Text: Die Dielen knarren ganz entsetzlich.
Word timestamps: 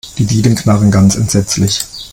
Die 0.17 0.25
Dielen 0.25 0.55
knarren 0.55 0.89
ganz 0.89 1.15
entsetzlich. 1.15 1.81